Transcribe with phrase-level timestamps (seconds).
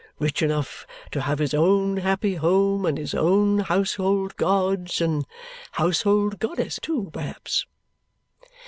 [0.17, 5.27] Rich enough to have his own happy home and his own household gods and
[5.73, 7.67] household goddess, too, perhaps?"